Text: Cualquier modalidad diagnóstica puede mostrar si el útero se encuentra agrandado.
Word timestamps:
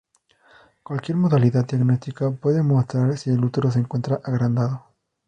Cualquier 0.81 1.15
modalidad 1.15 1.67
diagnóstica 1.67 2.31
puede 2.31 2.63
mostrar 2.63 3.15
si 3.19 3.29
el 3.29 3.45
útero 3.45 3.69
se 3.69 3.77
encuentra 3.77 4.19
agrandado. 4.23 4.87